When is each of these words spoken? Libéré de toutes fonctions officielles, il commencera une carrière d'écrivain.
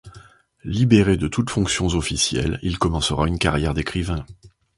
Libéré 0.65 1.15
de 1.15 1.27
toutes 1.27 1.51
fonctions 1.51 1.85
officielles, 1.89 2.57
il 2.63 2.79
commencera 2.79 3.27
une 3.27 3.37
carrière 3.37 3.75
d'écrivain. 3.75 4.25